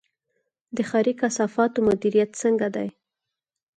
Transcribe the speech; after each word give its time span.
د 0.75 0.77
ښاري 0.89 1.13
کثافاتو 1.21 1.79
مدیریت 1.87 2.31
څنګه 2.41 2.67
دی؟ 2.75 2.89